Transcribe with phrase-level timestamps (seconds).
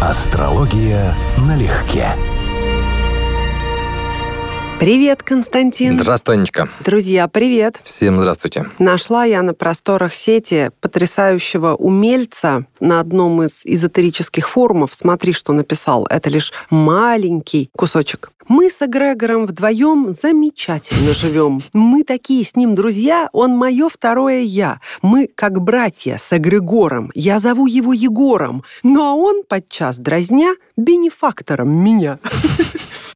[0.00, 2.14] Астрология налегке.
[4.78, 5.98] Привет, Константин.
[5.98, 6.68] Здравствуй, Анечка.
[6.84, 7.80] Друзья, привет.
[7.82, 8.66] Всем здравствуйте.
[8.78, 14.94] Нашла я на просторах сети потрясающего умельца на одном из эзотерических форумов.
[14.94, 16.06] Смотри, что написал.
[16.08, 18.30] Это лишь маленький кусочек.
[18.46, 21.60] Мы с Эгрегором вдвоем замечательно живем.
[21.72, 24.80] Мы такие с ним друзья, он мое второе я.
[25.02, 27.10] Мы как братья с Эгрегором.
[27.16, 28.62] Я зову его Егором.
[28.84, 32.20] Ну а он, подчас дразня, бенефактором меня.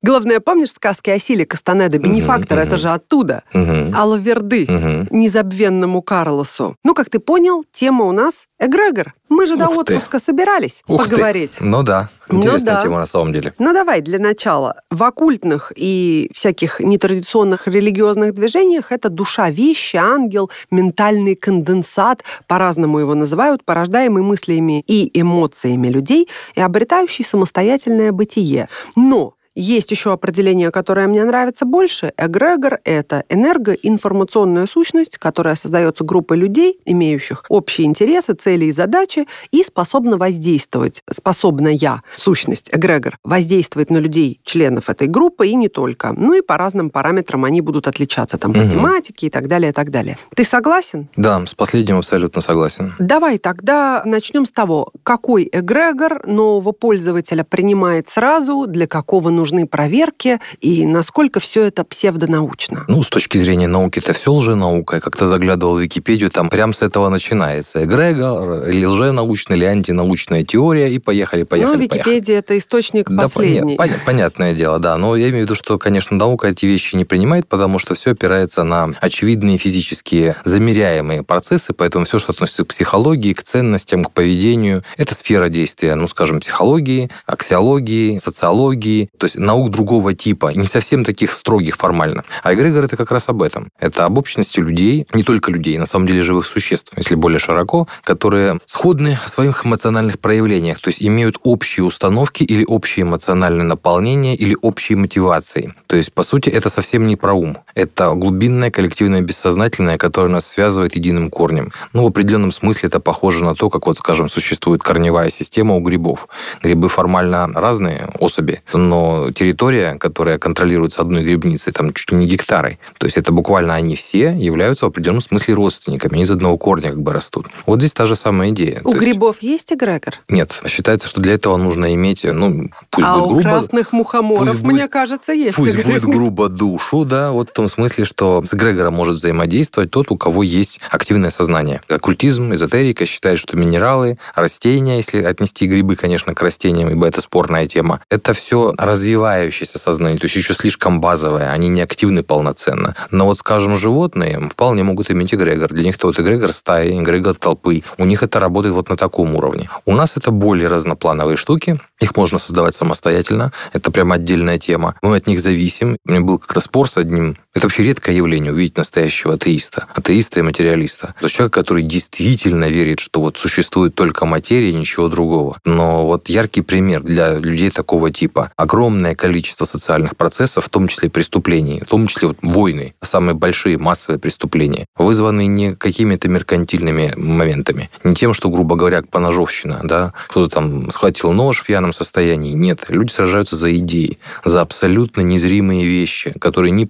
[0.03, 3.45] Главное, помнишь сказки о силе Кастанеда, бенефактор, это же оттуда.
[3.53, 4.67] Алаверды,
[5.11, 6.77] незабвенному Карлосу.
[6.83, 9.15] Ну, как ты понял, тема у нас эгрегор.
[9.29, 9.95] Мы же до Ух ты.
[9.95, 11.53] отпуска собирались Ух поговорить.
[11.59, 11.65] Ты.
[11.65, 12.81] Ну да, Ну интересная да.
[12.83, 13.55] тема на самом деле.
[13.59, 14.75] Ну давай для начала.
[14.91, 23.15] В оккультных и всяких нетрадиционных религиозных движениях это душа вещи, ангел, ментальный конденсат, по-разному его
[23.15, 28.69] называют, порождаемый мыслями и эмоциями людей и обретающий самостоятельное бытие.
[28.97, 32.13] Но есть еще определение, которое мне нравится больше.
[32.17, 39.63] Эгрегор— это энергоинформационная сущность, которая создается группой людей, имеющих общие интересы, цели и задачи, и
[39.63, 41.03] способна воздействовать.
[41.11, 41.73] Способная
[42.17, 46.13] сущность, эгрегор, воздействовать на людей, членов этой группы, и не только.
[46.13, 48.71] Ну и по разным параметрам они будут отличаться, там, по Мгм.
[48.71, 50.19] тематике и так далее, и так далее.
[50.37, 51.09] Ты согласен?
[51.17, 52.95] Да, с последним абсолютно согласен.
[52.99, 60.39] Давай тогда начнем с того, какой эгрегор нового пользователя принимает сразу, для какого нужны проверки
[60.61, 62.85] и насколько все это псевдонаучно.
[62.87, 64.97] Ну, с точки зрения науки, это все лженаука.
[64.97, 67.85] Я как-то заглядывал в Википедию, там прям с этого начинается.
[67.85, 71.99] Эгрегор, или лженаучная, или антинаучная теория, и поехали, поехали, ну, поехали.
[71.99, 73.77] Википедия это источник Да, последний.
[73.77, 74.97] поня- понятное дело, да.
[74.97, 78.13] Но я имею в виду, что, конечно, наука эти вещи не принимает, потому что все
[78.13, 84.13] опирается на очевидные физические замеряемые процессы, поэтому все, что относится к психологии, к ценностям, к
[84.13, 90.67] поведению, это сфера действия, ну, скажем, психологии, аксиологии, социологии, то есть наук другого типа, не
[90.67, 92.25] совсем таких строгих формально.
[92.43, 93.71] А эгрегор это как раз об этом.
[93.79, 97.89] Это об общности людей, не только людей, на самом деле живых существ, если более широко,
[98.05, 104.35] которые сходны в своих эмоциональных проявлениях, то есть имеют общие установки или общее эмоциональное наполнение
[104.35, 105.75] или общие мотивации.
[105.87, 107.59] То есть, по сути, это совсем не про ум.
[107.75, 111.73] Это глубинное коллективное бессознательное, которое нас связывает единым корнем.
[111.93, 115.81] Ну, в определенном смысле это похоже на то, как вот, скажем, существует корневая система у
[115.81, 116.29] грибов.
[116.63, 122.79] Грибы формально разные особи, но территория, которая контролируется одной грибницей, там чуть ли не гектары.
[122.99, 126.91] То есть это буквально они все являются в определенном смысле родственниками, они из одного корня
[126.91, 127.47] как бы растут.
[127.67, 128.81] Вот здесь та же самая идея.
[128.85, 130.15] У То есть- грибов есть эгрегор?
[130.29, 134.61] Нет, считается, что для этого нужно иметь, ну, пусть а будет у грубо, красных мухоморов,
[134.63, 135.93] будет- мне кажется, есть пусть эгрегор.
[135.93, 140.17] будет грубо душу, да, вот в том смысле, что с эгрегором может взаимодействовать тот, у
[140.17, 141.81] кого есть активное сознание.
[141.89, 147.67] Оккультизм, эзотерика считает, что минералы, растения, если отнести грибы, конечно, к растениям, ибо это спорная
[147.67, 148.73] тема, это все
[149.13, 152.95] развивающееся сознание, то есть еще слишком базовое, они не активны полноценно.
[153.11, 155.73] Но вот, скажем, животные вполне могут иметь эгрегор.
[155.73, 157.83] Для них это вот эгрегор стаи, эгрегор толпы.
[157.99, 159.69] У них это работает вот на таком уровне.
[159.85, 164.95] У нас это более разноплановые штуки, их можно создавать самостоятельно, это прям отдельная тема.
[165.03, 165.97] Мы от них зависим.
[166.07, 169.87] У меня был как-то спор с одним это вообще редкое явление увидеть настоящего атеиста.
[169.95, 171.15] Атеиста и материалиста.
[171.19, 175.59] То есть человек, который действительно верит, что вот существует только материя и ничего другого.
[175.65, 178.51] Но вот яркий пример для людей такого типа.
[178.57, 183.77] Огромное количество социальных процессов, в том числе преступлений, в том числе вот войны, самые большие
[183.77, 190.55] массовые преступления, вызваны не какими-то меркантильными моментами, не тем, что, грубо говоря, поножовщина, да, кто-то
[190.55, 192.53] там схватил нож в пьяном состоянии.
[192.53, 196.87] Нет, люди сражаются за идеи, за абсолютно незримые вещи, которые не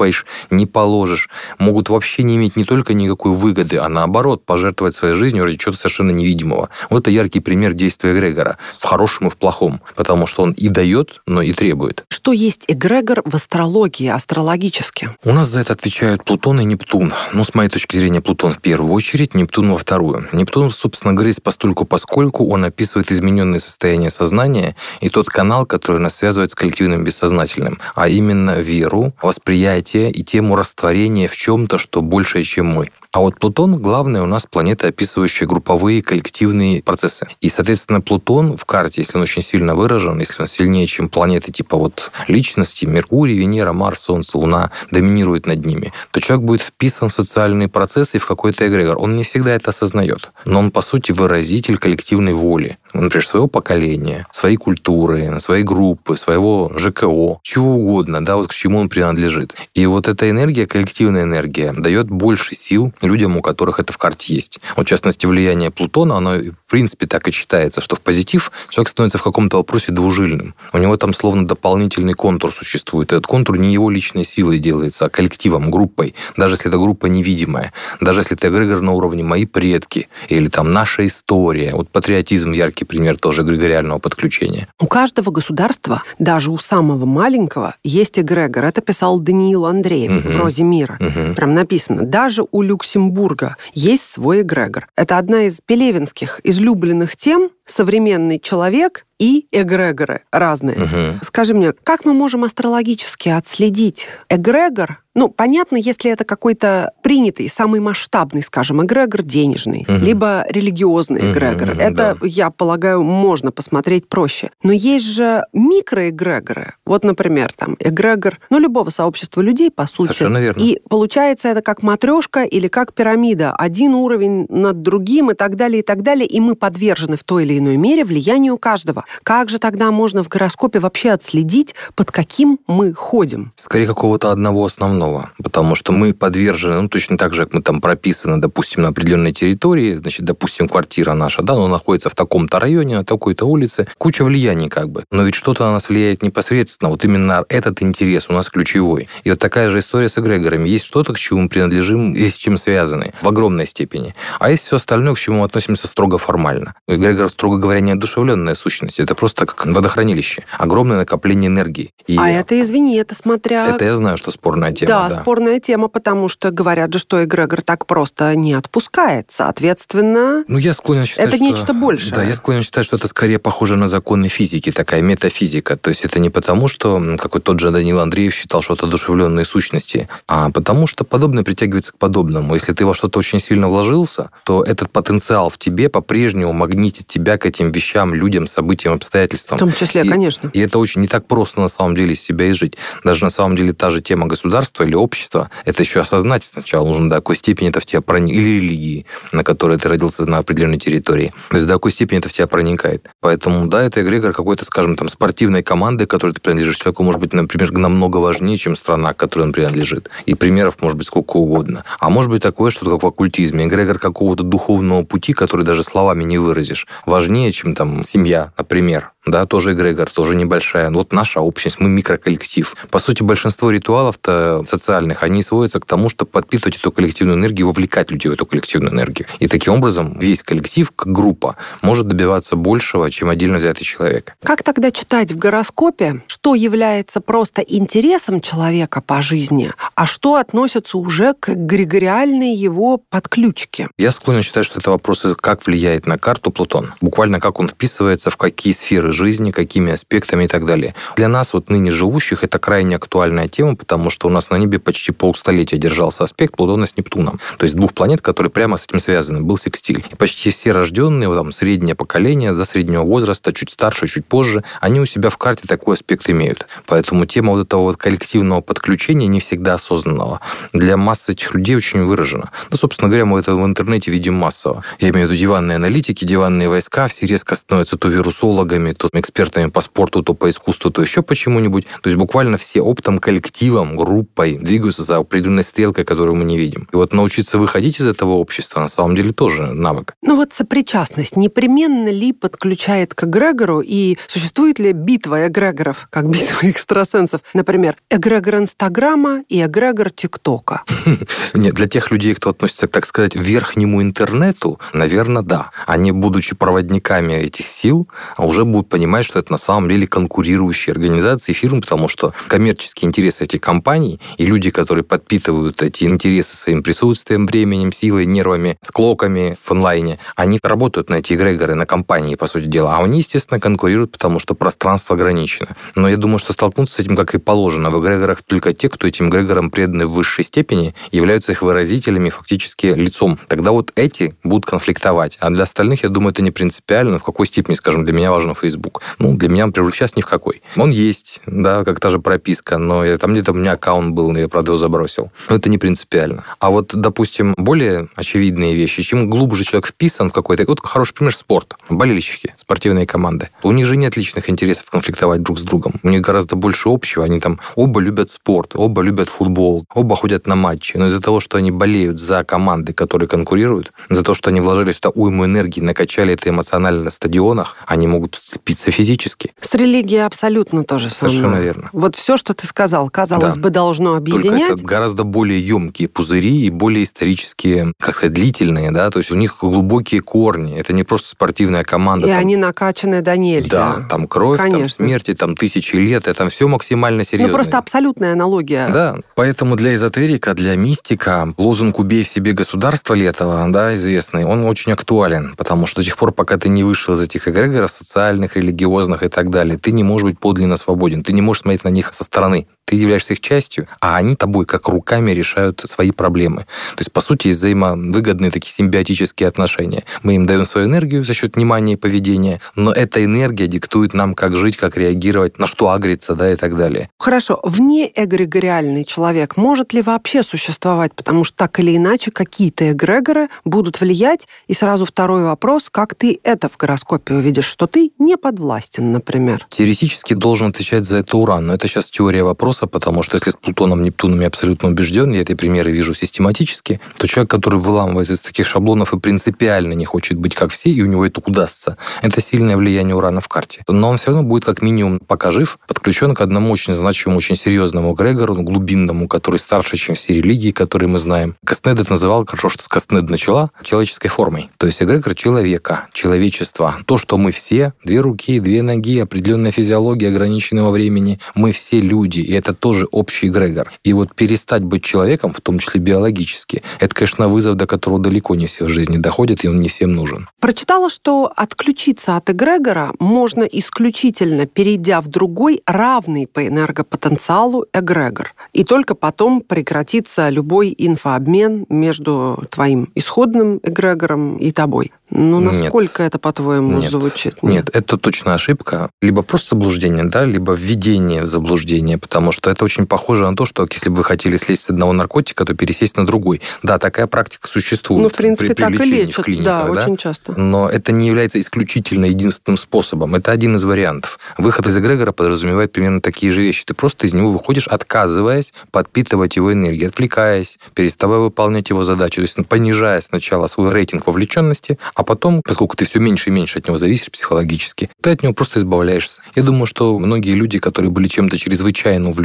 [0.00, 1.28] пощупаешь, не положишь,
[1.58, 5.78] могут вообще не иметь не только никакой выгоды, а наоборот, пожертвовать своей жизнью ради чего-то
[5.78, 6.70] совершенно невидимого.
[6.88, 10.68] Вот это яркий пример действия Грегора, в хорошем и в плохом, потому что он и
[10.68, 12.04] дает, но и требует.
[12.08, 15.10] Что есть эгрегор в астрологии, астрологически?
[15.24, 17.12] У нас за это отвечают Плутон и Нептун.
[17.32, 20.28] Ну, с моей точки зрения, Плутон в первую очередь, Нептун во вторую.
[20.32, 26.16] Нептун, собственно говоря, постольку поскольку он описывает измененное состояние сознания и тот канал, который нас
[26.16, 32.44] связывает с коллективным бессознательным, а именно веру, восприятие и тему растворения в чем-то, что большее,
[32.44, 32.90] чем мы.
[33.12, 37.26] А вот Плутон, главное, у нас планета, описывающая групповые коллективные процессы.
[37.40, 41.50] И, соответственно, Плутон в карте, если он очень сильно выражен, если он сильнее, чем планеты
[41.50, 47.08] типа вот личности, Меркурий, Венера, Марс, Солнце, Луна, доминирует над ними, то человек будет вписан
[47.08, 48.96] в социальные процессы и в какой-то эгрегор.
[48.98, 50.30] Он не всегда это осознает.
[50.44, 52.78] Но он, по сути, выразитель коллективной воли.
[52.92, 58.78] например, своего поколения, своей культуры, своей группы, своего ЖКО, чего угодно, да, вот к чему
[58.78, 59.56] он принадлежит.
[59.74, 64.34] И вот эта энергия, коллективная энергия, дает больше сил людям, у которых это в карте
[64.34, 64.60] есть.
[64.76, 68.88] Вот, в частности, влияние Плутона, оно, в принципе, так и читается, что в позитив человек
[68.88, 70.54] становится в каком-то вопросе двужильным.
[70.72, 73.12] У него там словно дополнительный контур существует.
[73.12, 76.14] Этот контур не его личной силой делается, а коллективом, группой.
[76.36, 77.72] Даже если эта группа невидимая.
[78.00, 81.74] Даже если это эгрегор на уровне «мои предки» или там «наша история».
[81.74, 84.68] Вот патриотизм яркий пример тоже эгрегориального подключения.
[84.78, 88.64] У каждого государства, даже у самого маленького, есть эгрегор.
[88.64, 90.32] Это писал Даниил Андреев угу.
[90.32, 90.98] в «Розе мира».
[91.00, 91.34] Угу.
[91.34, 92.04] Прям написано.
[92.04, 94.88] Даже у Люксембурга есть свой эгрегор.
[94.96, 100.76] Это одна из пелевинских излюбленных тем современный человек и эгрегоры разные.
[100.76, 101.20] Угу.
[101.22, 105.02] Скажи мне, как мы можем астрологически отследить эгрегор?
[105.20, 110.02] Ну, понятно, если это какой-то принятый, самый масштабный, скажем, эгрегор денежный, угу.
[110.02, 111.72] либо религиозный эгрегор.
[111.72, 112.26] Угу, это, да.
[112.26, 114.50] я полагаю, можно посмотреть проще.
[114.62, 116.76] Но есть же микроэгрегоры.
[116.86, 120.06] Вот, например, там эгрегор, ну, любого сообщества людей, по сути.
[120.06, 120.62] Совершенно верно.
[120.62, 123.52] И получается это как матрешка или как пирамида.
[123.54, 126.26] Один уровень над другим и так далее, и так далее.
[126.26, 129.04] И мы подвержены в той или иной мере влиянию каждого.
[129.22, 133.52] Как же тогда можно в гороскопе вообще отследить, под каким мы ходим?
[133.56, 135.09] Скорее, какого-то одного основного.
[135.42, 139.32] Потому что мы подвержены, ну, точно так же, как мы там прописаны, допустим, на определенной
[139.32, 144.24] территории, значит, допустим, квартира наша, да, она находится в таком-то районе, на такой-то улице, куча
[144.24, 145.04] влияний как бы.
[145.10, 146.90] Но ведь что-то на нас влияет непосредственно.
[146.90, 149.08] Вот именно этот интерес у нас ключевой.
[149.24, 150.68] И вот такая же история с эгрегорами.
[150.68, 154.14] Есть что-то, к чему мы принадлежим и с чем связаны в огромной степени.
[154.38, 156.74] А есть все остальное, к чему мы относимся строго формально.
[156.86, 159.00] Эгрегор, строго говоря, неодушевленная сущность.
[159.00, 160.44] Это просто как водохранилище.
[160.58, 161.92] Огромное накопление энергии.
[162.10, 163.68] И а это, извини, это смотря...
[163.68, 164.88] Это я знаю, что спорная тема.
[164.88, 169.26] Да, да, спорная тема, потому что говорят же, что эгрегор так просто не отпускает.
[169.28, 171.44] Соответственно, ну, я склонен считать, это что...
[171.44, 172.12] нечто большее.
[172.12, 175.76] Да, я склонен считать, что это скорее похоже на законы физики, такая метафизика.
[175.76, 178.86] То есть это не потому, что, как вот тот же Данил Андреев считал, что это
[178.86, 182.54] одушевленные сущности, а потому что подобное притягивается к подобному.
[182.54, 187.38] Если ты во что-то очень сильно вложился, то этот потенциал в тебе по-прежнему магнитит тебя
[187.38, 189.58] к этим вещам, людям, событиям, обстоятельствам.
[189.58, 190.50] В том числе, и, конечно.
[190.52, 192.76] И это очень не так просто на самом деле из себя изжить.
[193.04, 197.10] Даже на самом деле та же тема государства или общества, это еще осознать сначала нужно,
[197.10, 200.78] до какой степени это в тебя проникает, или религии, на которой ты родился на определенной
[200.78, 201.32] территории.
[201.50, 203.08] То есть до какой степени это в тебя проникает.
[203.20, 207.32] Поэтому, да, это эгрегор какой-то, скажем, там, спортивной команды, которой ты принадлежишь человеку, может быть,
[207.32, 210.08] например, намного важнее, чем страна, к которой он принадлежит.
[210.26, 211.84] И примеров может быть сколько угодно.
[211.98, 213.66] А может быть такое, что как в оккультизме.
[213.66, 216.86] Эгрегор какого-то духовного пути, который даже словами не выразишь.
[217.06, 220.90] Важнее, чем там семья, например да, тоже эгрегор, тоже небольшая.
[220.90, 222.74] Вот наша общность, мы микроколлектив.
[222.90, 228.10] По сути, большинство ритуалов-то социальных, они сводятся к тому, чтобы подпитывать эту коллективную энергию, вовлекать
[228.10, 229.26] людей в эту коллективную энергию.
[229.38, 234.34] И таким образом весь коллектив, как группа, может добиваться большего, чем отдельно взятый человек.
[234.42, 240.96] Как тогда читать в гороскопе, что является просто интересом человека по жизни, а что относится
[240.96, 243.88] уже к эгрегориальной его подключке?
[243.98, 246.92] Я склонен считать, что это вопрос, как влияет на карту Плутон.
[247.00, 250.94] Буквально как он вписывается в какие сферы жизни, какими аспектами и так далее.
[251.16, 254.78] Для нас, вот ныне живущих, это крайне актуальная тема, потому что у нас на небе
[254.78, 257.40] почти полстолетия держался аспект Плутона с Нептуном.
[257.58, 260.04] То есть двух планет, которые прямо с этим связаны, был секстиль.
[260.10, 265.00] И почти все рожденные, там, среднее поколение, до среднего возраста, чуть старше, чуть позже, они
[265.00, 266.66] у себя в карте такой аспект имеют.
[266.86, 270.40] Поэтому тема вот этого вот коллективного подключения не всегда осознанного.
[270.72, 272.50] Для массы этих людей очень выражена.
[272.70, 274.84] Ну, собственно говоря, мы это в интернете видим массово.
[274.98, 279.70] Я имею в виду диванные аналитики, диванные войска, все резко становятся то вирусологами, то экспертами
[279.70, 281.86] по спорту, то по искусству, то еще почему-нибудь.
[282.02, 286.86] То есть буквально все оптом, коллективом, группой двигаются за определенной стрелкой, которую мы не видим.
[286.92, 290.12] И вот научиться выходить из этого общества на самом деле тоже навык.
[290.20, 296.68] Ну вот сопричастность непременно ли подключает к эгрегору и существует ли битва эгрегоров, как битва
[296.68, 297.40] экстрасенсов?
[297.54, 300.82] Например, эгрегор Инстаграма и эгрегор ТикТока.
[301.54, 305.70] Нет, для тех людей, кто относится, так сказать, к верхнему интернету, наверное, да.
[305.86, 311.54] Они, будучи проводниками этих сил, уже будут понимать, что это на самом деле конкурирующие организации,
[311.54, 317.46] фирмы, потому что коммерческие интересы этих компаний и люди, которые подпитывают эти интересы своим присутствием,
[317.46, 322.66] временем, силой, нервами, склоками в онлайне, они работают на эти эгрегоры, на компании, по сути
[322.66, 322.96] дела.
[322.96, 325.76] А они, естественно, конкурируют, потому что пространство ограничено.
[325.94, 329.06] Но я думаю, что столкнуться с этим, как и положено, в эгрегорах только те, кто
[329.06, 333.38] этим эгрегорам преданы в высшей степени, являются их выразителями, фактически лицом.
[333.48, 335.36] Тогда вот эти будут конфликтовать.
[335.40, 337.18] А для остальных, я думаю, это не принципиально.
[337.18, 339.02] В какой степени, скажем, для меня важен Facebook Facebook.
[339.18, 340.62] Ну, для меня, например, сейчас ни в какой.
[340.76, 344.34] Он есть, да, как та же прописка, но я, там где-то у меня аккаунт был,
[344.36, 345.30] я, правда, его забросил.
[345.48, 346.44] Но это не принципиально.
[346.58, 350.64] А вот, допустим, более очевидные вещи, чем глубже человек вписан в какой-то...
[350.66, 351.74] Вот хороший пример спорт.
[351.88, 353.48] Болельщики, спортивные команды.
[353.62, 355.94] У них же нет личных интересов конфликтовать друг с другом.
[356.02, 357.24] У них гораздо больше общего.
[357.24, 360.96] Они там оба любят спорт, оба любят футбол, оба ходят на матчи.
[360.96, 364.92] Но из-за того, что они болеют за команды, которые конкурируют, за то, что они вложили
[364.92, 369.52] сюда уйму энергии, накачали это эмоционально на стадионах, они могут сцепиться физически.
[369.60, 371.38] С религией абсолютно то же самое.
[371.38, 371.90] Совершенно верно.
[371.92, 373.60] Вот все, что ты сказал, казалось да.
[373.60, 374.68] бы, должно объединять.
[374.68, 379.30] Только это гораздо более емкие пузыри и более исторические, как сказать, длительные, да, то есть
[379.30, 380.78] у них глубокие корни.
[380.78, 382.26] Это не просто спортивная команда.
[382.26, 382.38] И там...
[382.38, 383.96] они накачаны до нельзя.
[383.96, 384.78] Да, там кровь, Конечно.
[384.78, 387.48] там смерти, там тысячи лет, это все максимально серьезно.
[387.48, 388.88] Ну, просто абсолютная аналогия.
[388.92, 394.64] Да, поэтому для эзотерика, для мистика лозунг «убей в себе государство» Летова, да, известный, он
[394.64, 398.56] очень актуален, потому что до тех пор, пока ты не вышел из этих эгрегоров социальных,
[398.60, 401.88] религиозных и так далее, ты не можешь быть подлинно свободен, ты не можешь смотреть на
[401.88, 406.66] них со стороны ты являешься их частью, а они тобой как руками решают свои проблемы.
[406.96, 410.02] То есть, по сути, взаимовыгодные такие симбиотические отношения.
[410.24, 414.34] Мы им даем свою энергию за счет внимания и поведения, но эта энергия диктует нам,
[414.34, 417.10] как жить, как реагировать, на что агриться, да, и так далее.
[417.16, 417.60] Хорошо.
[417.62, 421.14] Вне эгрегориальный человек может ли вообще существовать?
[421.14, 424.48] Потому что так или иначе какие-то эгрегоры будут влиять.
[424.66, 429.68] И сразу второй вопрос, как ты это в гороскопе увидишь, что ты не подвластен, например?
[429.70, 433.50] Теоретически должен отвечать за это Уран, но это сейчас теория вопроса, вопроса, потому что если
[433.50, 438.34] с Плутоном, Нептуном я абсолютно убежден, я эти примеры вижу систематически, то человек, который выламывается
[438.34, 441.96] из таких шаблонов и принципиально не хочет быть как все, и у него это удастся,
[442.22, 443.82] это сильное влияние Урана в карте.
[443.88, 447.56] Но он все равно будет как минимум, пока жив, подключен к одному очень значимому, очень
[447.56, 451.56] серьезному Грегору, глубинному, который старше, чем все религии, которые мы знаем.
[451.64, 454.70] Кастнед это называл, хорошо, что с начала, человеческой формой.
[454.76, 456.96] То есть эгрегор человека, человечества.
[457.06, 462.40] То, что мы все, две руки, две ноги, определенная физиология, ограниченного времени, мы все люди,
[462.40, 463.90] и это тоже общий эгрегор.
[464.04, 468.54] И вот перестать быть человеком, в том числе биологически, это, конечно, вызов, до которого далеко
[468.54, 470.48] не все в жизни доходят, и он не всем нужен.
[470.60, 478.54] Прочитала, что отключиться от эгрегора можно исключительно перейдя в другой, равный по энергопотенциалу эгрегор.
[478.72, 485.12] И только потом прекратится любой инфообмен между твоим исходным эгрегором и тобой.
[485.30, 486.28] Ну, насколько нет.
[486.30, 487.10] это, по-твоему, нет.
[487.10, 487.62] звучит?
[487.62, 487.72] Нет.
[487.72, 489.10] нет, это точно ошибка.
[489.22, 493.66] Либо просто заблуждение, да, либо введение в заблуждение, потому что это очень похоже на то,
[493.66, 496.60] что если бы вы хотели слезть с одного наркотика, то пересесть на другой.
[496.82, 498.22] Да, такая практика существует.
[498.22, 500.52] Ну, в принципе, при, при так и лечат, да, да, очень часто.
[500.58, 503.34] Но это не является исключительно единственным способом.
[503.34, 504.38] Это один из вариантов.
[504.58, 506.84] Выход из эгрегора подразумевает примерно такие же вещи.
[506.84, 512.42] Ты просто из него выходишь, отказываясь подпитывать его энергией, отвлекаясь, переставая выполнять его задачи, то
[512.42, 516.88] есть понижая сначала свой рейтинг вовлеченности, а потом, поскольку ты все меньше и меньше от
[516.88, 519.42] него зависишь психологически, ты от него просто избавляешься.
[519.54, 522.39] Я думаю, что многие люди, которые были чем-то чрезвычайно увлечены,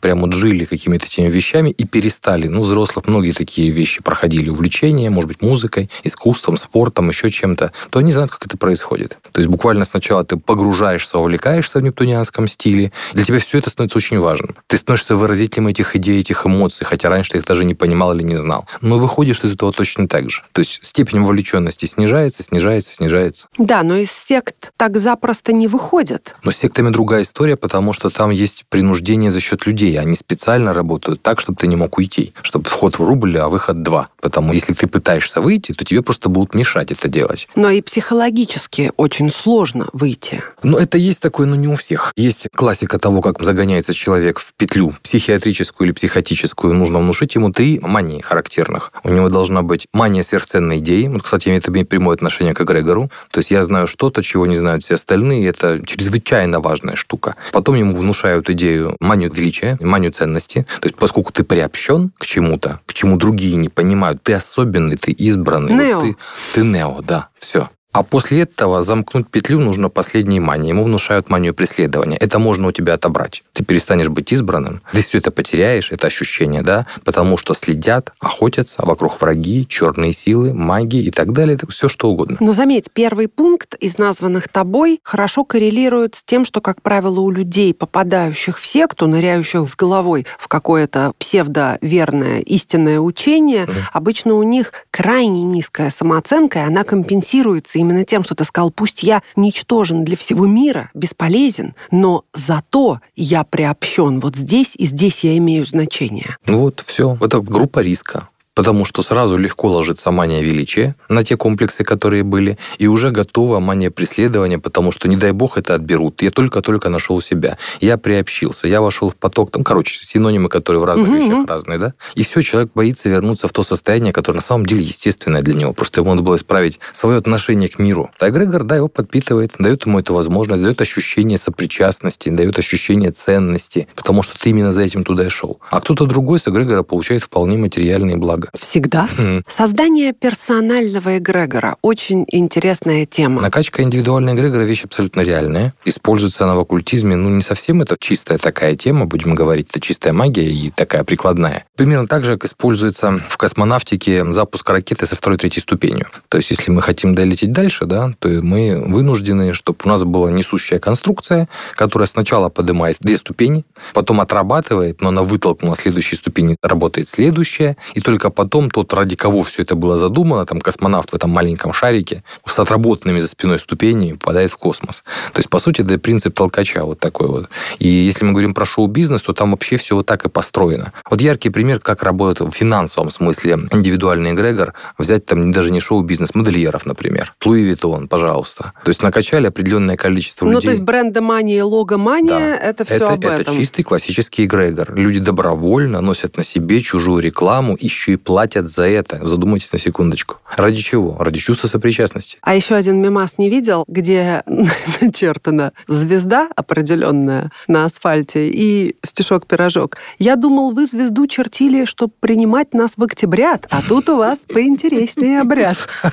[0.00, 2.48] прямо вот жили какими-то этими вещами и перестали.
[2.48, 4.50] Ну, взрослых многие такие вещи проходили.
[4.50, 9.18] Увлечения, может быть, музыкой, искусством, спортом, еще чем-то, то они знают, как это происходит.
[9.32, 12.92] То есть буквально сначала ты погружаешься, увлекаешься в нептунианском стиле.
[13.12, 14.56] Для тебя все это становится очень важным.
[14.66, 18.22] Ты становишься выразителем этих идей, этих эмоций, хотя раньше ты их даже не понимал или
[18.22, 18.66] не знал.
[18.80, 20.42] Но выходишь из этого точно так же.
[20.52, 23.48] То есть степень вовлеченности снижается, снижается, снижается, снижается.
[23.58, 26.34] Да, но из сект так запросто не выходят.
[26.42, 29.98] Но с сектами другая история, потому что там есть принуждение за счет людей.
[29.98, 32.32] Они специально работают так, чтобы ты не мог уйти.
[32.42, 34.08] Чтобы вход в рубль, а выход два.
[34.20, 37.48] Потому если ты пытаешься выйти, то тебе просто будут мешать это делать.
[37.54, 40.42] Но и психологически очень сложно выйти.
[40.62, 42.12] Ну, это есть такое, но не у всех.
[42.16, 46.74] Есть классика того, как загоняется человек в петлю психиатрическую или психотическую.
[46.74, 48.92] Нужно внушить ему три мании характерных.
[49.04, 51.08] У него должна быть мания сверхценной идеи.
[51.08, 53.10] Вот, кстати, это прямое отношение к эгрегору.
[53.30, 55.46] То есть я знаю что-то, чего не знают все остальные.
[55.48, 57.36] Это чрезвычайно важная штука.
[57.52, 60.66] Потом ему внушают идею манию величия, манию ценности.
[60.80, 65.12] То есть поскольку ты приобщен к чему-то, к чему другие не понимают, ты особенный, ты
[65.12, 65.74] избранный.
[65.74, 66.00] Нео.
[66.00, 66.16] Вот ты,
[66.54, 67.68] ты нео, да, все.
[67.92, 70.68] А после этого замкнуть петлю нужно последней мании.
[70.68, 72.16] Ему внушают манию преследования.
[72.18, 73.42] Это можно у тебя отобрать.
[73.52, 74.80] Ты перестанешь быть избранным.
[74.92, 76.86] Ты все это потеряешь, это ощущение, да?
[77.04, 81.56] Потому что следят, охотятся, вокруг враги, черные силы, маги и так далее.
[81.56, 82.36] Это все что угодно.
[82.38, 87.30] Но заметь, первый пункт из названных тобой хорошо коррелирует с тем, что, как правило, у
[87.30, 93.72] людей, попадающих в секту, ныряющих с головой в какое-то псевдоверное истинное учение, mm.
[93.92, 99.02] обычно у них крайне низкая самооценка, и она компенсируется именно тем, что ты сказал, пусть
[99.02, 105.36] я ничтожен для всего мира, бесполезен, но зато я приобщен вот здесь, и здесь я
[105.38, 106.36] имею значение.
[106.46, 107.16] Ну вот, все.
[107.20, 108.28] Это группа риска
[108.60, 113.58] потому что сразу легко ложится мания величия на те комплексы, которые были, и уже готова
[113.58, 116.20] мания преследования, потому что, не дай бог, это отберут.
[116.20, 117.56] Я только-только нашел себя.
[117.80, 119.50] Я приобщился, я вошел в поток.
[119.50, 121.94] Там, короче, синонимы, которые в разных угу, вещах разные, да?
[122.14, 125.72] И все, человек боится вернуться в то состояние, которое на самом деле естественное для него.
[125.72, 128.10] Просто ему надо было исправить свое отношение к миру.
[128.18, 133.88] А эгрегор, да, его подпитывает, дает ему эту возможность, дает ощущение сопричастности, дает ощущение ценности,
[133.96, 135.60] потому что ты именно за этим туда и шел.
[135.70, 138.49] А кто-то другой с эгрегора получает вполне материальные блага.
[138.54, 139.08] Всегда.
[139.46, 143.42] Создание персонального эгрегора– очень интересная тема.
[143.42, 145.74] Накачка индивидуального эгрегора– вещь абсолютно реальная.
[145.84, 150.12] Используется она в оккультизме, ну, не совсем это чистая такая тема, будем говорить, это чистая
[150.12, 151.64] магия и такая прикладная.
[151.76, 156.06] Примерно так же, как используется в космонавтике запуск ракеты со второй-третьей ступенью.
[156.28, 160.30] То есть, если мы хотим долететь дальше, да, то мы вынуждены, чтобы у нас была
[160.30, 163.64] несущая конструкция, которая сначала поднимает две ступени,
[163.94, 169.42] потом отрабатывает, но она вытолкнула следующие ступени, работает следующая, и только потом тот, ради кого
[169.42, 174.12] все это было задумано, там космонавт в этом маленьком шарике с отработанными за спиной ступенями
[174.12, 175.04] попадает в космос.
[175.32, 177.48] То есть, по сути, это принцип толкача вот такой вот.
[177.78, 180.92] И если мы говорим про шоу-бизнес, то там вообще все вот так и построено.
[181.08, 186.34] Вот яркий пример, как работает в финансовом смысле индивидуальный эгрегор, взять там даже не шоу-бизнес,
[186.34, 187.34] модельеров, например.
[187.44, 188.72] Луи Виттон, пожалуйста.
[188.84, 190.62] То есть накачали определенное количество ну, людей.
[190.62, 192.56] Ну, то есть брендомания и логомания, да.
[192.56, 193.40] это все это, об этом.
[193.40, 194.94] Это чистый классический эгрегор.
[194.94, 199.26] Люди добровольно носят на себе чужую рекламу, еще и платят за это.
[199.26, 200.36] Задумайтесь на секундочку.
[200.56, 201.16] Ради чего?
[201.18, 202.38] Ради чувства сопричастности.
[202.42, 204.42] А еще один мемас не видел, где
[205.00, 209.96] начертана звезда определенная на асфальте и стишок-пирожок.
[210.18, 215.40] Я думал, вы звезду чертили, чтобы принимать нас в октябрят, а тут у вас поинтереснее
[215.40, 215.76] обряд.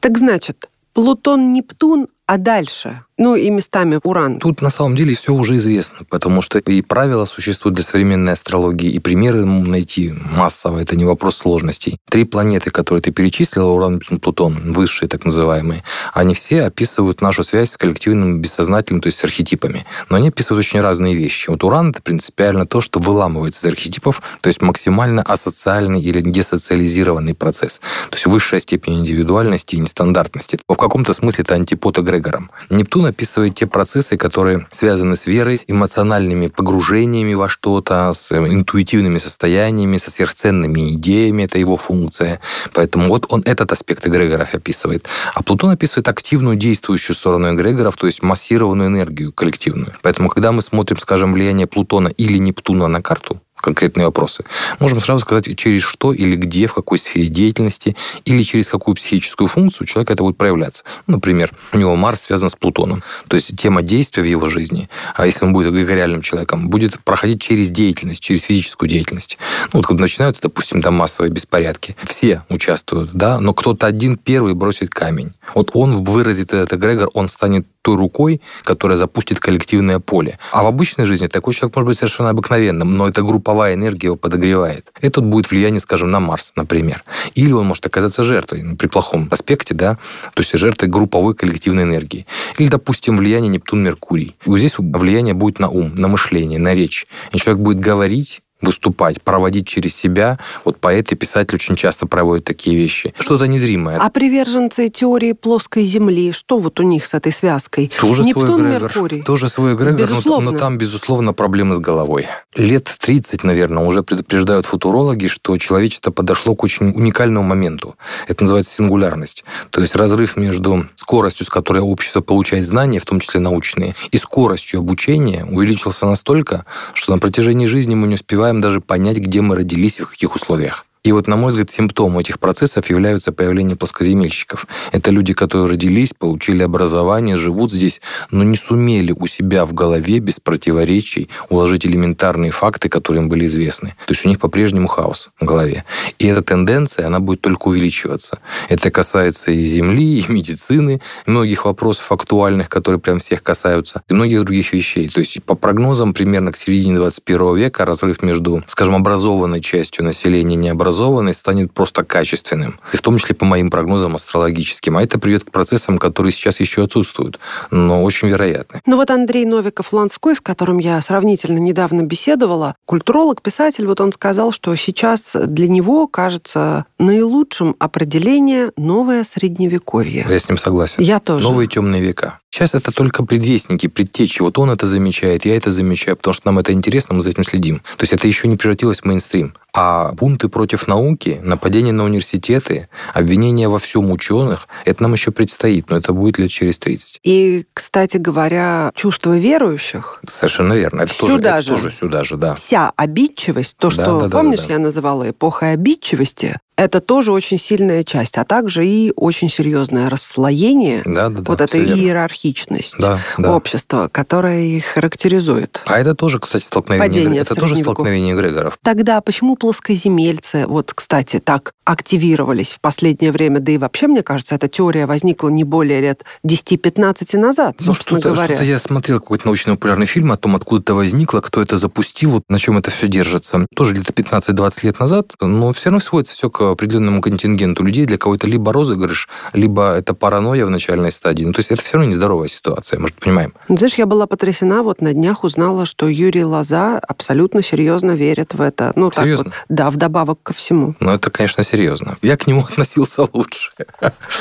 [0.00, 3.02] Так значит, Плутон-Нептун, а дальше?
[3.20, 4.38] Ну и местами Уран.
[4.38, 8.92] Тут на самом деле все уже известно, потому что и правила существуют для современной астрологии,
[8.92, 11.98] и примеры найти массово, это не вопрос сложностей.
[12.08, 15.82] Три планеты, которые ты перечислила, Уран, Плутон, высшие так называемые,
[16.14, 19.84] они все описывают нашу связь с коллективным бессознательным, то есть с архетипами.
[20.08, 21.50] Но они описывают очень разные вещи.
[21.50, 27.34] Вот Уран— это принципиально то, что выламывается из архетипов, то есть максимально асоциальный или десоциализированный
[27.34, 27.80] процесс.
[28.10, 30.60] То есть высшая степень индивидуальности и нестандартности.
[30.68, 32.52] В каком-то смысле это антипод эгрегорам.
[32.70, 39.96] Нептун описывает те процессы, которые связаны с верой, эмоциональными погружениями во что-то, с интуитивными состояниями,
[39.96, 42.40] со сверхценными идеями, это его функция.
[42.72, 45.08] Поэтому вот он этот аспект эгрегоров описывает.
[45.34, 49.94] А Плутон описывает активную действующую сторону эгрегоров, то есть массированную энергию коллективную.
[50.02, 54.44] Поэтому, когда мы смотрим, скажем, влияние Плутона или Нептуна на карту, конкретные вопросы.
[54.78, 59.46] Можем сразу сказать, через что или где, в какой сфере деятельности, или через какую психическую
[59.46, 60.84] функцию у человека это будет проявляться.
[61.06, 63.02] Например, у него Марс связан с Плутоном.
[63.28, 67.42] То есть тема действия в его жизни, а если он будет эгрегориальным человеком, будет проходить
[67.42, 69.38] через деятельность, через физическую деятельность.
[69.72, 74.54] Ну, вот когда начинаются, допустим, там массовые беспорядки, все участвуют, да, но кто-то один первый
[74.54, 75.34] бросит камень.
[75.54, 80.38] Вот он выразит этот эгрегор, он станет той рукой, которая запустит коллективное поле.
[80.52, 84.16] А в обычной жизни такой человек может быть совершенно обыкновенным, но эта групповая энергия его
[84.16, 84.92] подогревает.
[85.12, 87.02] Тут будет влияние, скажем, на Марс, например.
[87.34, 89.94] Или он может оказаться жертвой, ну, при плохом аспекте, да,
[90.34, 92.26] то есть жертвой групповой коллективной энергии.
[92.58, 94.36] Или, допустим, влияние Нептун-Меркурий.
[94.44, 97.06] Вот здесь влияние будет на ум, на мышление, на речь.
[97.32, 100.38] И человек будет говорить выступать, проводить через себя.
[100.64, 103.14] Вот поэты и писатели очень часто проводят такие вещи.
[103.18, 103.98] Что-то незримое.
[103.98, 107.90] А приверженцы теории плоской Земли, что вот у них с этой связкой?
[108.00, 108.82] Тоже Нептун, свой эгрегор.
[108.82, 109.22] Меркурий.
[109.22, 112.26] Тоже свой эгрегор, но, но там, безусловно, проблемы с головой.
[112.56, 117.96] Лет 30, наверное, уже предупреждают футурологи, что человечество подошло к очень уникальному моменту.
[118.26, 119.44] Это называется сингулярность.
[119.70, 124.18] То есть разрыв между скоростью, с которой общество получает знания, в том числе научные, и
[124.18, 129.40] скоростью обучения увеличился настолько, что на протяжении жизни мы не успеваем успеваем даже понять, где
[129.40, 130.87] мы родились и в каких условиях.
[131.08, 134.66] И вот, на мой взгляд, симптомом этих процессов являются появление плоскоземельщиков.
[134.92, 140.18] Это люди, которые родились, получили образование, живут здесь, но не сумели у себя в голове
[140.18, 143.94] без противоречий уложить элементарные факты, которые им были известны.
[144.04, 145.84] То есть у них по-прежнему хаос в голове.
[146.18, 148.40] И эта тенденция, она будет только увеличиваться.
[148.68, 154.44] Это касается и Земли, и медицины, многих вопросов актуальных, которые прям всех касаются, и многих
[154.44, 155.08] других вещей.
[155.08, 160.54] То есть по прогнозам, примерно к середине 21 века разрыв между, скажем, образованной частью населения
[160.54, 162.80] и необразованной образованный станет просто качественным.
[162.92, 164.96] И в том числе по моим прогнозам астрологическим.
[164.96, 167.38] А это приведет к процессам, которые сейчас еще отсутствуют,
[167.70, 168.80] но очень вероятны.
[168.84, 174.52] Ну вот Андрей Новиков-Ланской, с которым я сравнительно недавно беседовала, культуролог, писатель, вот он сказал,
[174.52, 180.26] что сейчас для него кажется наилучшим определение новое средневековье.
[180.28, 180.96] Я с ним согласен.
[181.02, 181.44] Я тоже.
[181.44, 182.40] Новые темные века.
[182.50, 184.40] Сейчас это только предвестники, предтечи.
[184.42, 187.44] Вот он это замечает, я это замечаю, потому что нам это интересно, мы за этим
[187.44, 187.78] следим.
[187.96, 189.54] То есть это еще не превратилось в мейнстрим.
[189.72, 195.90] А бунты против науки, нападения на университеты, обвинения во всем ученых, это нам еще предстоит,
[195.90, 197.20] но это будет лет через 30.
[197.22, 200.20] И, кстати говоря, чувство верующих...
[200.26, 201.02] Совершенно верно.
[201.02, 201.72] Это, сюда тоже, же.
[201.72, 202.54] это тоже сюда же, да.
[202.54, 204.72] Вся обидчивость, то, Да, что, да, да, помнишь, да, да.
[204.74, 211.02] я называла эпохой обидчивости, это тоже очень сильная часть, а также и очень серьезное расслоение,
[211.04, 211.42] Да, да, да.
[211.46, 213.54] вот эта иерархичность Да, да.
[213.56, 215.82] общества, которая их характеризует.
[215.86, 217.08] А это тоже, кстати, столкновение.
[217.08, 218.78] Падение это тоже столкновение эгрегоров.
[218.82, 224.54] Тогда почему плоскоземельцы, вот, кстати, так активировались в последнее время, да и вообще, мне кажется,
[224.54, 228.54] эта теория возникла не более лет 10-15 назад, Ну, собственно что-то, говоря.
[228.54, 232.58] что-то я смотрел какой-то научно-популярный фильм о том, откуда это возникло, кто это запустил, на
[232.58, 233.66] чем это все держится.
[233.74, 238.18] Тоже где-то 15-20 лет назад, но все равно сводится все к определенному контингенту людей, для
[238.18, 241.44] кого это либо розыгрыш, либо это паранойя в начальной стадии.
[241.44, 243.52] Ну, то есть это все равно нездоровая ситуация, мы же понимаем.
[243.68, 248.54] Ну, Знаешь, я была потрясена, вот на днях узнала, что Юрий Лоза абсолютно серьезно верит
[248.54, 248.92] в это.
[248.96, 249.44] Ну, так Серьезно?
[249.46, 250.94] вот, да, вдобавок ко всему.
[251.00, 252.16] Но это, конечно, серьезно.
[252.22, 253.72] Я к нему относился лучше.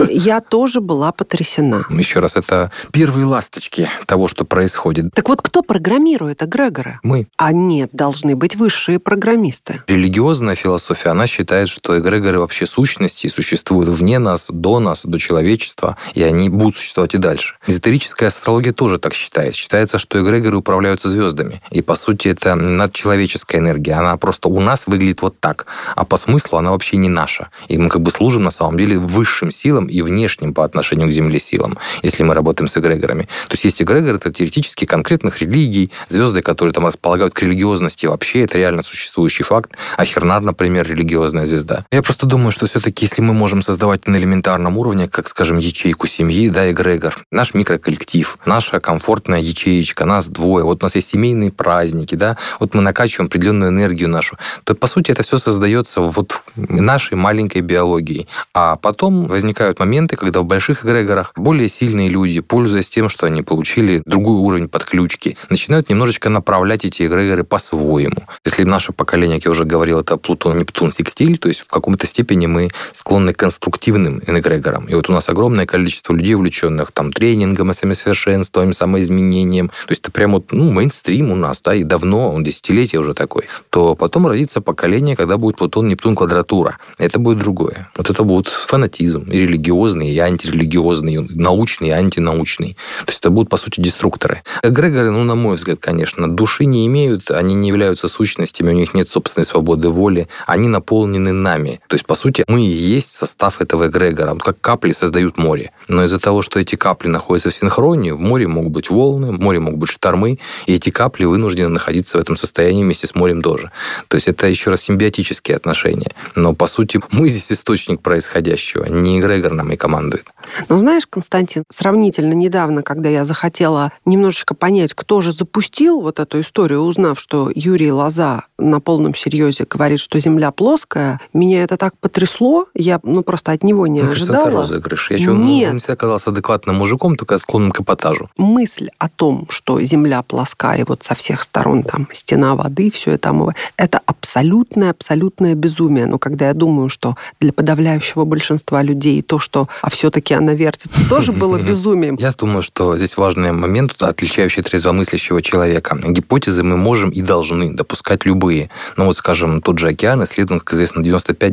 [0.09, 1.85] Я тоже была потрясена.
[1.89, 5.13] Еще раз, это первые ласточки того, что происходит.
[5.13, 6.99] Так вот, кто программирует эгрегоры?
[7.03, 7.27] Мы.
[7.37, 9.81] А нет, должны быть высшие программисты.
[9.87, 15.97] Религиозная философия, она считает, что эгрегоры вообще сущности существуют вне нас, до нас, до человечества,
[16.13, 17.55] и они будут существовать и дальше.
[17.65, 19.55] Эзотерическая астрология тоже так считает.
[19.55, 21.61] Считается, что эгрегоры управляются звездами.
[21.71, 23.93] И, по сути, это надчеловеческая энергия.
[23.93, 25.65] Она просто у нас выглядит вот так.
[25.95, 27.49] А по смыслу она вообще не наша.
[27.67, 31.11] И мы как бы служим, на самом деле, высшим силам и внешним по отношению к
[31.11, 33.23] Земле силам, если мы работаем с эгрегорами.
[33.47, 38.43] То есть есть эгрегоры, это теоретически конкретных религий, звезды, которые там располагают к религиозности вообще,
[38.43, 39.71] это реально существующий факт.
[39.97, 41.85] Ахернар, например, религиозная звезда.
[41.97, 46.05] Я просто думаю, что все-таки, если мы можем создавать на элементарном уровне, как, скажем, ячейку
[46.05, 51.51] семьи, да, эгрегор, наш микроколлектив, наша комфортная ячеечка, нас двое, вот у нас есть семейные
[51.51, 56.39] праздники, да, вот мы накачиваем определенную энергию нашу, то, по сути, это все создается вот
[56.55, 58.27] нашей маленькой биологией.
[58.53, 63.41] А потом возникают моменты, когда в больших эгрегорах более сильные люди, пользуясь тем, что они
[63.41, 68.27] получили другой уровень подключки, начинают немножечко направлять эти эгрегоры по-своему.
[68.45, 72.05] Если наше поколение, как я уже говорил, это Плутон, Нептун, Секстиль, то есть в каком-то
[72.05, 74.87] степени мы склонны к конструктивным эгрегорам.
[74.87, 79.69] И вот у нас огромное количество людей, увлеченных там тренингом, самосовершенствованием, самоизменением.
[79.69, 83.13] То есть это прям вот, ну, мейнстрим у нас, да, и давно, он десятилетия уже
[83.13, 83.43] такой.
[83.69, 86.77] То потом родится поколение, когда будет Плутон, Нептун, квадратура.
[86.97, 87.89] Это будет другое.
[87.95, 92.75] Вот это будет фанатизм, и религиозный, и антирелигиозный, и научный, и антинаучный.
[93.05, 94.43] То есть это будут, по сути, деструкторы.
[94.61, 98.93] Эгрегоры, ну, на мой взгляд, конечно, души не имеют, они не являются сущностями, у них
[98.93, 101.76] нет собственной свободы воли, они наполнены нами.
[101.87, 104.33] То есть, по сути, мы и есть состав этого эгрегора.
[104.33, 105.71] Вот как капли создают море.
[105.87, 109.39] Но из-за того, что эти капли находятся в синхроне, в море могут быть волны, в
[109.39, 113.41] море могут быть штормы, и эти капли вынуждены находиться в этом состоянии вместе с морем
[113.41, 113.71] тоже.
[114.07, 116.11] То есть это еще раз симбиотические отношения.
[116.35, 120.25] Но, по сути, мы здесь источник происходящего, не эгрегор нам и командует.
[120.69, 126.41] Но знаешь, Константин, сравнительно недавно, когда я захотела немножечко понять, кто же запустил вот эту
[126.41, 131.97] историю, узнав, что Юрий Лоза на полном серьезе говорит, что Земля плоская, меня это так
[131.99, 134.61] потрясло, я ну просто от него не Мне кажется, это ожидала.
[134.61, 135.11] розыгрыш.
[135.11, 135.71] Я что, Нет.
[135.71, 138.29] он всегда казался адекватным мужиком, только склонным к эпатажу.
[138.37, 143.11] Мысль о том, что Земля плоская, и вот со всех сторон там стена воды, все
[143.11, 146.05] это омывает, это абсолютное, абсолютное безумие.
[146.05, 151.09] Но когда я думаю, что для подавляющего большинства людей то, что а все-таки она вертится,
[151.09, 152.15] тоже было безумием.
[152.19, 155.97] Я думаю, что здесь важный момент, отличающий трезвомыслящего человека.
[156.01, 158.69] Гипотезы мы можем и должны допускать любые.
[158.95, 161.01] Ну вот, скажем, тот же океан исследован, как известно,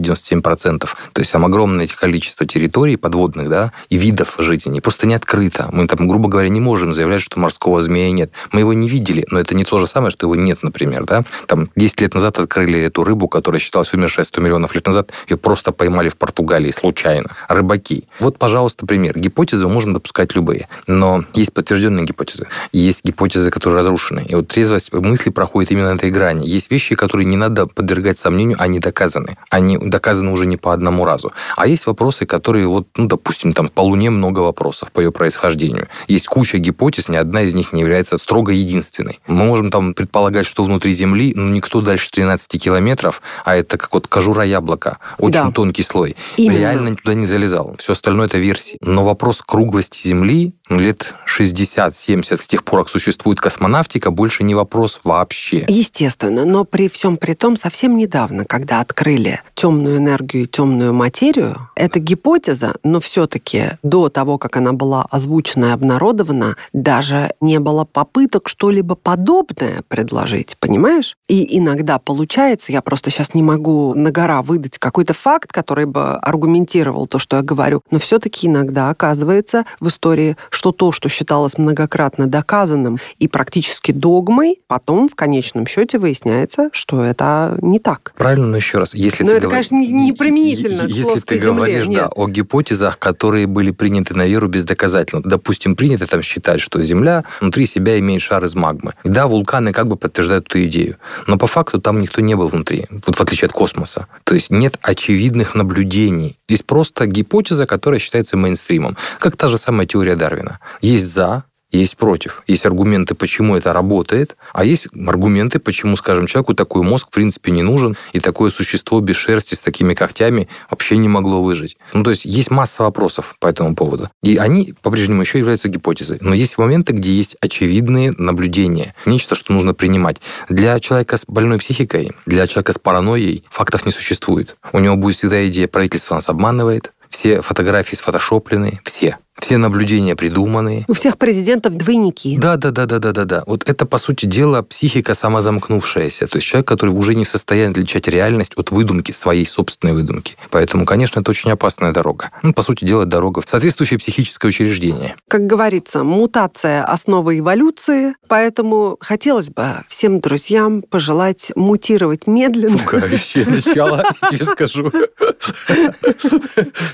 [0.04, 0.88] 95-97%.
[1.12, 5.68] То есть там огромное количество территорий подводных, да, и видов жизни просто не открыто.
[5.72, 8.30] Мы там, грубо говоря, не можем заявлять, что морского змея нет.
[8.52, 11.24] Мы его не видели, но это не то же самое, что его нет, например, да.
[11.46, 15.36] Там 10 лет назад открыли эту рыбу, которая считалась умершей 100 миллионов лет назад, ее
[15.36, 17.30] просто поймали в Португалии случайно.
[17.48, 18.04] Рыбаки.
[18.20, 19.18] Вот, пожалуйста, пример.
[19.18, 20.68] Гипотезы можем допускать любые.
[20.86, 22.46] Но есть подтвержденные гипотезы.
[22.72, 24.24] Есть гипотезы, которые разрушены.
[24.28, 26.46] И вот трезвость мысли проходит именно на этой грани.
[26.46, 29.36] Есть вещи, которые не надо подвергать сомнению, они доказаны.
[29.50, 31.32] Они доказаны уже не по одному разу.
[31.56, 35.86] А есть вопросы, которые, вот, ну, допустим, там по Луне много вопросов по ее происхождению.
[36.08, 39.20] Есть куча гипотез, ни одна из них не является строго единственной.
[39.28, 43.94] Мы можем там предполагать, что внутри Земли, ну, никто дальше 13 километров, а это как
[43.94, 45.50] вот кожура яблока, очень Да.
[45.52, 46.16] тонкий слой.
[46.36, 46.58] Именно.
[46.58, 47.76] Реально туда не залезал.
[47.78, 48.78] Все остальное это версии.
[48.80, 55.00] Но вопрос круглости Земли лет 60-70 с тех пор, как существует космонавтика, больше не вопрос
[55.04, 55.64] вообще.
[55.68, 61.68] Естественно, но при всем при том, совсем недавно, когда открыли темную энергию и темную материю,
[61.74, 67.84] эта гипотеза, но все-таки до того, как она была озвучена и обнародована, даже не было
[67.84, 71.16] попыток что-либо подобное предложить, понимаешь?
[71.28, 76.14] И иногда получается, я просто сейчас не могу на гора выдать какой-то факт, который бы
[76.14, 81.58] аргументировал то, что я говорю, но все-таки иногда оказывается в истории, что то, что считалось
[81.58, 88.12] многократно доказанным и практически догмой, потом в конечном счете выясняется, что это не так.
[88.16, 91.38] Правильно, но еще раз, если но ты это, говор- конечно, не, не применительно если ты
[91.38, 92.00] земле, говоришь, нет.
[92.00, 95.22] да, о гипотезах, которые были приняты на веру бездоказательно.
[95.24, 98.94] Допустим, принято там считать, что Земля внутри себя имеет шар из магмы.
[99.04, 102.86] Да, вулканы как бы подтверждают эту идею, но по факту там никто не был внутри,
[103.06, 104.06] вот в отличие от космоса.
[104.24, 106.38] То есть нет очевидных наблюдений.
[106.48, 110.43] Есть просто гипотеза, которая считается мейнстримом, как та же самая теория Дарвина.
[110.80, 111.44] Есть за,
[111.78, 112.42] есть против.
[112.46, 117.50] Есть аргументы, почему это работает, а есть аргументы, почему, скажем, человеку такой мозг в принципе
[117.50, 121.76] не нужен, и такое существо без шерсти с такими когтями вообще не могло выжить.
[121.92, 124.08] Ну, то есть есть масса вопросов по этому поводу.
[124.22, 126.18] И они по-прежнему еще являются гипотезой.
[126.20, 130.20] Но есть моменты, где есть очевидные наблюдения, нечто, что нужно принимать.
[130.48, 134.56] Для человека с больной психикой, для человека с паранойей фактов не существует.
[134.72, 139.18] У него будет всегда идея, правительство нас обманывает, все фотографии сфотошоплены, все.
[139.38, 140.84] Все наблюдения придуманные.
[140.88, 142.38] У всех президентов двойники.
[142.38, 143.44] Да, да, да, да, да, да, да.
[143.46, 146.26] Вот это, по сути дела, психика самозамкнувшаяся.
[146.26, 150.36] То есть человек, который уже не в состоянии отличать реальность от выдумки, своей собственной выдумки.
[150.50, 152.30] Поэтому, конечно, это очень опасная дорога.
[152.42, 155.16] Ну, по сути дела, дорога в соответствующее психическое учреждение.
[155.28, 162.78] Как говорится, мутация– основа эволюции, поэтому хотелось бы всем друзьям пожелать мутировать медленно.
[162.78, 164.92] Пугающее начало, я тебе скажу.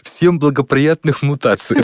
[0.02, 1.78] Всем благоприятных мутаций.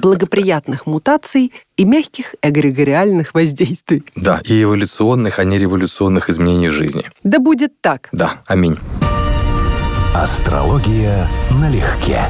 [0.00, 4.04] Благоприятных мутаций и мягких эгрегориальных воздействий.
[4.16, 7.04] Да, и эволюционных, а не революционных изменений жизни.
[7.22, 8.08] Да будет так.
[8.12, 8.78] Да, аминь.
[10.14, 12.20] Астрология налегке.